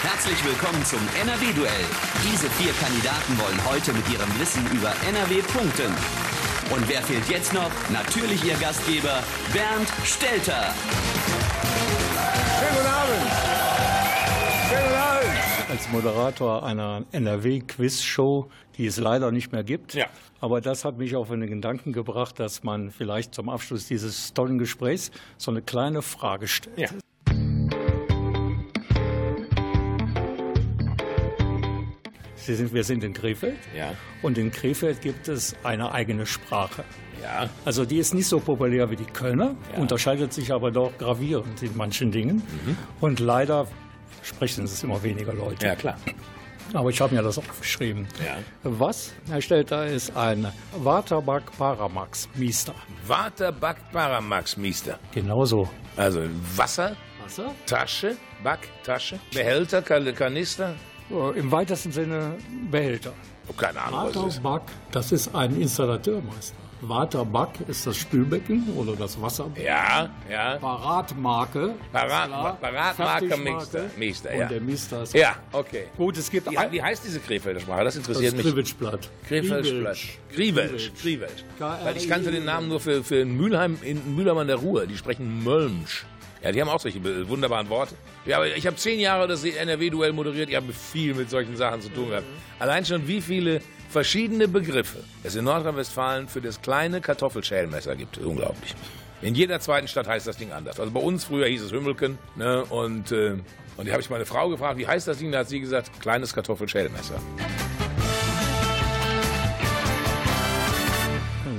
[0.00, 1.84] Herzlich willkommen zum NRW-Duell.
[2.32, 5.92] Diese vier Kandidaten wollen heute mit ihrem Wissen über NRW punkten.
[6.74, 7.70] Und wer fehlt jetzt noch?
[7.92, 10.72] Natürlich Ihr Gastgeber Bernd Stelter.
[15.72, 19.94] Als Moderator einer NRW-Quiz-Show, die es leider nicht mehr gibt.
[19.94, 20.04] Ja.
[20.38, 24.58] Aber das hat mich auf den Gedanken gebracht, dass man vielleicht zum Abschluss dieses tollen
[24.58, 26.78] Gesprächs so eine kleine Frage stellt.
[26.78, 26.88] Ja.
[32.34, 33.94] Sie sind, wir sind in Krefeld Ja.
[34.20, 36.84] und in Krefeld gibt es eine eigene Sprache.
[37.22, 37.48] Ja.
[37.64, 41.74] Also die ist nicht so populär wie die Kölner, unterscheidet sich aber doch gravierend in
[41.78, 42.42] manchen Dingen.
[43.00, 43.68] Und leider
[44.22, 45.66] sprechen es immer weniger Leute.
[45.66, 45.96] Ja, klar.
[46.74, 48.06] Aber ich habe mir das aufgeschrieben.
[48.24, 48.36] Ja.
[48.62, 52.74] Was, Herr Stelter, ist ein Waterbak Paramax Miester?
[53.06, 54.98] Waterback Paramax Miester.
[55.12, 55.68] Genauso.
[55.96, 56.22] Also
[56.56, 57.54] Wasser, Wasser?
[57.66, 60.74] Tasche, Backtasche, Behälter, Kan- Kanister.
[61.10, 62.36] Äh, Im weitesten Sinne
[62.70, 63.12] Behälter.
[63.48, 64.14] Oh, keine Ahnung.
[64.14, 66.56] Waterbak, das ist ein Installateurmeister.
[66.82, 69.64] Waterbak ist das Spülbecken oder das Wasserbecken.
[69.64, 70.56] Ja, ja.
[70.56, 71.74] Paratmarke.
[71.92, 72.60] Parat-.
[72.60, 72.96] Paratmarke
[73.28, 73.38] Fertigmarke.
[73.38, 73.90] Miester.
[73.96, 74.48] Miester, Und ja.
[74.48, 75.84] der Miester ist Ja, okay.
[75.96, 77.84] Gut, es gibt Wie, ein, wie heißt diese Krefelder Sprache?
[77.84, 78.46] Das das interessiert mich.
[78.46, 79.08] Kriwitschblatt.
[79.28, 79.96] Krefeldblatt.
[80.34, 80.92] Griewelsch.
[81.00, 81.44] Griewelsch.
[81.58, 84.86] Weil ich kannte den Namen nur für, für Mülheim, in Mülheim an der Ruhr.
[84.86, 86.04] Die sprechen Mölmsch.
[86.42, 87.94] Ja, die haben auch solche wunderbaren Worte.
[88.26, 90.48] Ja, aber ich habe zehn Jahre das NRW-Duell moderiert.
[90.48, 92.26] Ich habe viel mit solchen Sachen zu tun gehabt.
[92.58, 93.60] Allein schon wie viele
[93.92, 98.18] verschiedene Begriffe es in Nordrhein-Westfalen für das kleine Kartoffelschälmesser gibt.
[98.18, 98.74] Unglaublich.
[99.20, 100.80] In jeder zweiten Stadt heißt das Ding anders.
[100.80, 102.18] Also bei uns früher hieß es Hümmelken.
[102.34, 102.64] Ne?
[102.64, 103.36] Und, äh,
[103.76, 105.30] und da habe ich meine Frau gefragt, wie heißt das Ding?
[105.30, 107.20] Da hat sie gesagt, kleines Kartoffelschälmesser.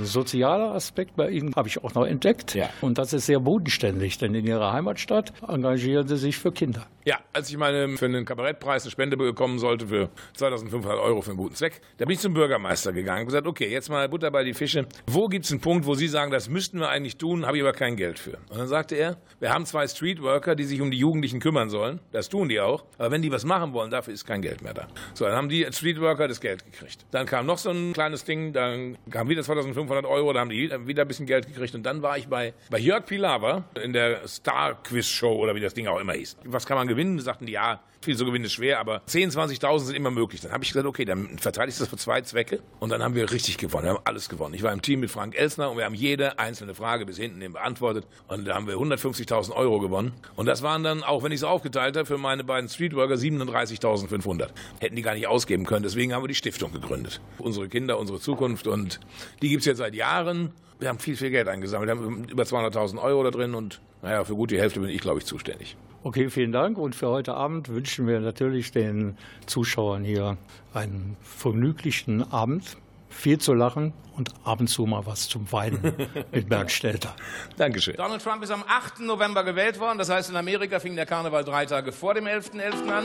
[0.06, 2.54] Sozialer Aspekt bei Ihnen habe ich auch noch entdeckt.
[2.54, 2.70] Ja.
[2.80, 6.86] Und das ist sehr bodenständig, denn in Ihrer Heimatstadt engagieren Sie sich für Kinder.
[7.04, 11.32] Ja, als ich meine für einen Kabarettpreis eine Spende bekommen sollte für 2500 Euro für
[11.32, 14.30] einen guten Zweck, da bin ich zum Bürgermeister gegangen und gesagt, okay, jetzt mal Butter
[14.30, 14.86] bei die Fische.
[15.06, 17.72] Wo gibt's einen Punkt, wo Sie sagen, das müssten wir eigentlich tun, habe ich aber
[17.72, 18.38] kein Geld für?
[18.48, 22.00] Und dann sagte er, wir haben zwei Streetworker, die sich um die Jugendlichen kümmern sollen.
[22.10, 22.84] Das tun die auch.
[22.96, 24.86] Aber wenn die was machen wollen, dafür ist kein Geld mehr da.
[25.12, 27.04] So, dann haben die Streetworker das Geld gekriegt.
[27.10, 30.70] Dann kam noch so ein kleines Ding, dann kam wieder 2500 Euro, da haben die
[30.86, 31.74] wieder ein bisschen Geld gekriegt.
[31.74, 35.86] Und dann war ich bei, bei Jörg Pilawa in der Star-Quiz-Show oder wie das Ding
[35.86, 36.36] auch immer hieß.
[36.44, 37.20] Was kann man gewinnen?
[37.20, 40.40] Sagten die, ja, viel so gewinnen ist schwer, aber 10, 20.000 sind immer möglich.
[40.40, 42.60] Dann habe ich gesagt, okay, dann verteile ich das für zwei Zwecke.
[42.80, 43.84] Und dann haben wir richtig gewonnen.
[43.84, 44.54] Wir haben alles gewonnen.
[44.54, 47.40] Ich war im Team mit Frank Elsner und wir haben jede einzelne Frage bis hinten
[47.40, 48.06] hin beantwortet.
[48.28, 50.12] Und da haben wir 150.000 Euro gewonnen.
[50.36, 54.48] Und das waren dann, auch wenn ich es aufgeteilt habe, für meine beiden Streetworker 37.500.
[54.80, 55.82] Hätten die gar nicht ausgeben können.
[55.82, 57.20] Deswegen haben wir die Stiftung gegründet.
[57.38, 58.66] Unsere Kinder, unsere Zukunft.
[58.66, 59.00] Und
[59.42, 60.52] die gibt's jetzt seit Jahren.
[60.78, 61.88] Wir haben viel, viel Geld eingesammelt.
[61.88, 63.54] Wir haben über 200.000 Euro da drin.
[63.54, 65.76] Und naja, für gut die Hälfte bin ich, glaube ich, zuständig.
[66.04, 66.76] Okay, vielen Dank.
[66.76, 70.36] Und für heute Abend wünschen wir natürlich den Zuschauern hier
[70.74, 72.76] einen vergnüglichen Abend.
[73.08, 75.94] Viel zu lachen und ab und zu mal was zum Weinen
[76.30, 77.16] mit Bernd Stelter.
[77.56, 77.96] Dankeschön.
[77.96, 79.00] Donald Trump ist am 8.
[79.00, 79.96] November gewählt worden.
[79.96, 82.86] Das heißt, in Amerika fing der Karneval drei Tage vor dem 11.11.
[82.92, 83.04] an.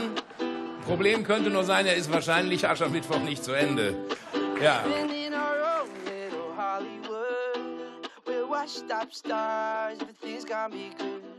[0.84, 3.94] Problem könnte nur sein, er ist wahrscheinlich Aschermittwoch nicht zu Ende.
[4.62, 4.84] Ja.
[6.54, 8.10] Hollywood.
[8.26, 11.29] We're washed up stars, everything's gonna be good.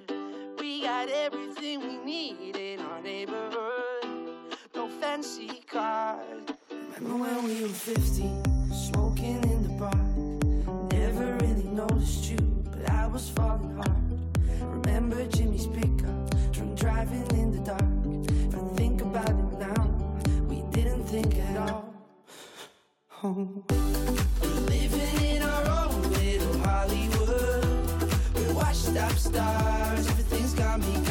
[0.60, 4.06] We got everything we need in our neighborhood.
[4.76, 6.41] No fancy cars.
[6.95, 8.43] Remember when we were 15,
[8.74, 10.91] smoking in the park?
[10.91, 12.38] Never really noticed you,
[12.72, 14.86] but I was falling hard.
[14.86, 17.82] Remember Jimmy's pickup, drunk driving in the dark.
[18.30, 19.84] If I think about it now,
[20.47, 21.93] we didn't think at all.
[23.24, 24.01] Oh.
[28.94, 31.11] We're washed up stars, everything's gonna be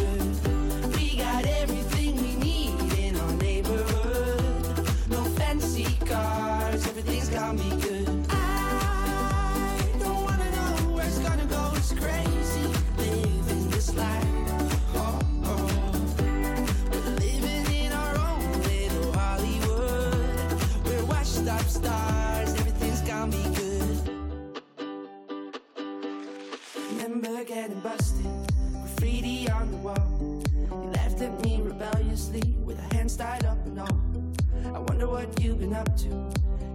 [35.20, 36.08] what you've been up to.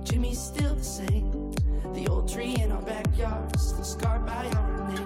[0.04, 1.52] Jimmy's still the same.
[1.96, 5.02] The old tree in our backyard, still scarred by our names.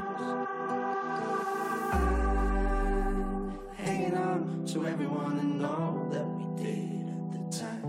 [1.94, 7.86] I'm hanging on to everyone and all that we did at the time.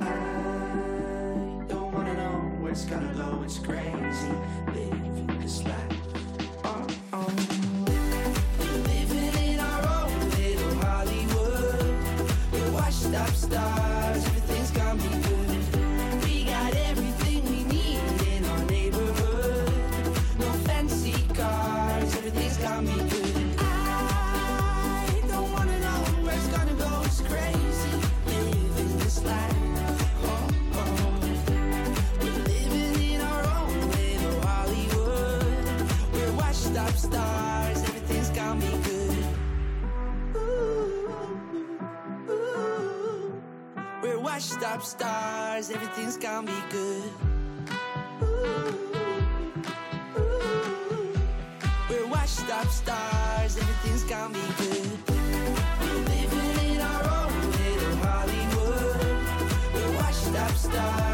[0.00, 3.42] I don't wanna know where it's gonna go.
[3.44, 4.32] It's crazy
[4.72, 5.89] living this life.
[45.92, 47.02] Everything's gonna be good.
[51.88, 53.58] We're washed up stars.
[53.58, 54.98] Everything's gonna be good.
[55.80, 59.00] We're living in our own little Hollywood.
[59.74, 61.09] We're washed up stars.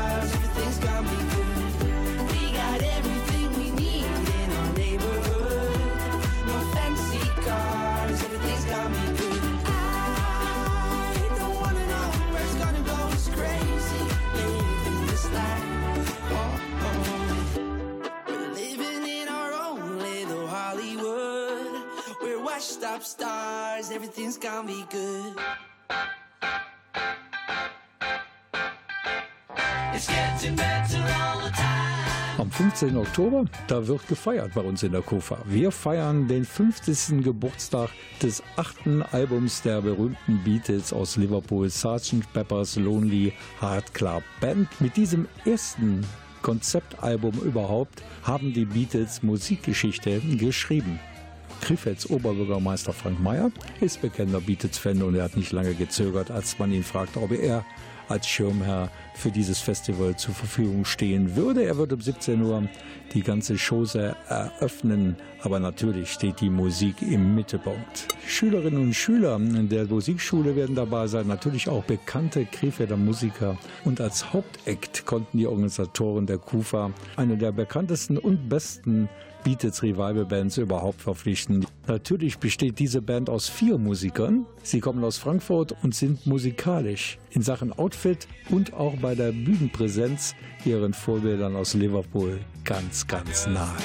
[23.77, 23.91] Stars.
[23.91, 25.37] Everything's gonna be good.
[29.95, 32.39] It's getting better all the time.
[32.39, 32.97] Am 15.
[32.97, 35.39] Oktober, da wird gefeiert bei uns in der KUFA.
[35.47, 37.23] Wir feiern den 50.
[37.23, 37.89] Geburtstag
[38.23, 42.31] des achten Albums der berühmten Beatles aus Liverpool, Sgt.
[42.35, 44.69] Pepper's Lonely Heart Club Band.
[44.81, 46.07] Mit diesem ersten
[46.43, 51.01] Konzeptalbum überhaupt haben die Beatles Musikgeschichte geschrieben.
[51.61, 53.51] Krefelds Oberbürgermeister Frank Mayer
[53.81, 57.65] ist bekennender Beatles-Fan und er hat nicht lange gezögert, als man ihn fragte, ob er
[58.09, 61.65] als Schirmherr für dieses Festival zur Verfügung stehen würde.
[61.65, 62.69] Er wird um 17 Uhr
[63.15, 68.09] die ganze Chose eröffnen, aber natürlich steht die Musik im Mittelpunkt.
[68.27, 74.33] Schülerinnen und Schüler der Musikschule werden dabei sein, natürlich auch bekannte Krefelder Musiker und als
[74.33, 79.09] Hauptakt konnten die Organisatoren der KUFA eine der bekanntesten und besten
[79.47, 81.65] Beatles Revival Bands überhaupt verpflichten.
[81.87, 84.45] Natürlich besteht diese Band aus vier Musikern.
[84.65, 90.35] Sie kommen aus Frankfurt und sind musikalisch in Sachen Outfit und auch bei der Bühnenpräsenz
[90.65, 93.77] ihren Vorbildern aus Liverpool ganz, ganz nahe.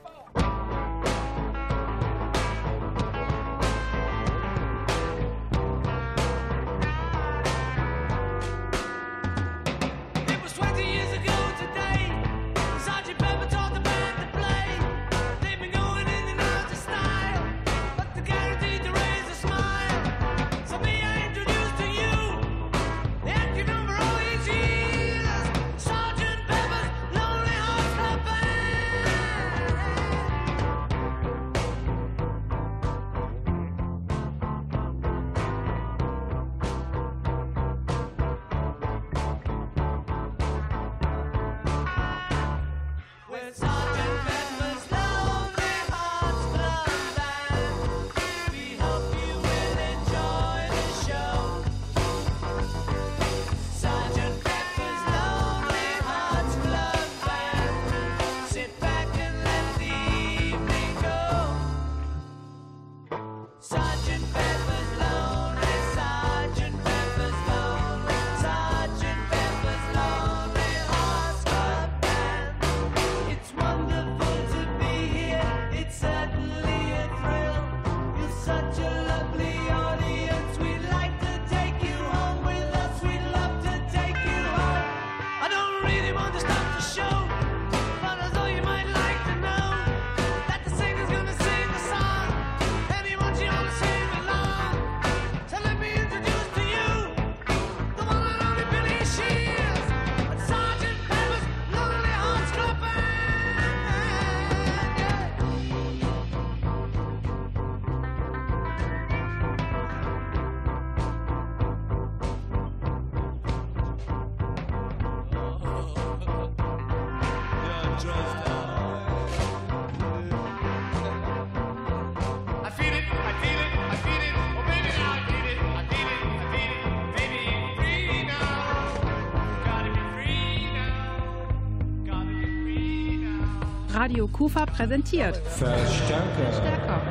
[134.39, 136.53] Kufa präsentiert Verstärker.
[136.53, 137.01] Stärker.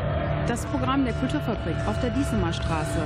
[0.46, 3.02] Das Programm der Kulturfabrik auf der Diesemer Straße.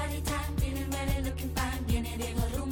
[0.04, 1.86] Party time, feeling ready, looking fine.
[1.88, 2.63] Viene Diego Rumba.